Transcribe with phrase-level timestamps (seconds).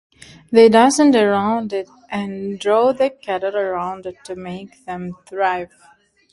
[0.51, 5.69] They danced around it and drove the cattle around it to make them thrive.